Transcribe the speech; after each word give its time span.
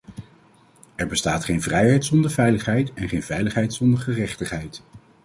Er 0.95 1.07
bestaat 1.07 1.43
geen 1.45 1.61
vrijheid 1.61 2.05
zonder 2.05 2.31
veiligheid 2.31 2.93
en 2.93 3.09
geen 3.09 3.23
veiligheid 3.23 3.73
zonder 3.73 3.99
gerechtigheid. 3.99 4.81